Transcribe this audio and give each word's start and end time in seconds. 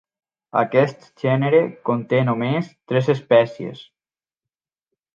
Aquest 0.61 1.05
gènere 1.25 1.59
conté 1.91 2.23
només 2.31 2.73
tres 2.93 3.13
espècies. 3.19 3.89